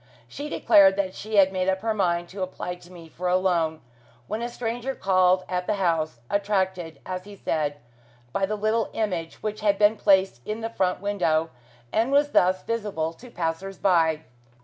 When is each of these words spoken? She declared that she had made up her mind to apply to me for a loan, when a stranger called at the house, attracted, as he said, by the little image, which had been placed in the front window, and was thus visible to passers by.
She 0.27 0.49
declared 0.49 0.95
that 0.95 1.13
she 1.13 1.35
had 1.35 1.53
made 1.53 1.69
up 1.69 1.81
her 1.81 1.93
mind 1.93 2.27
to 2.29 2.41
apply 2.41 2.73
to 2.73 2.91
me 2.91 3.07
for 3.07 3.27
a 3.29 3.35
loan, 3.35 3.81
when 4.25 4.41
a 4.41 4.49
stranger 4.49 4.95
called 4.95 5.43
at 5.47 5.67
the 5.67 5.75
house, 5.75 6.21
attracted, 6.27 6.99
as 7.05 7.25
he 7.25 7.35
said, 7.35 7.77
by 8.33 8.47
the 8.47 8.55
little 8.55 8.89
image, 8.93 9.43
which 9.43 9.61
had 9.61 9.77
been 9.77 9.97
placed 9.97 10.41
in 10.43 10.61
the 10.61 10.71
front 10.71 11.01
window, 11.01 11.51
and 11.93 12.11
was 12.11 12.31
thus 12.31 12.63
visible 12.63 13.13
to 13.13 13.29
passers 13.29 13.77
by. 13.77 14.23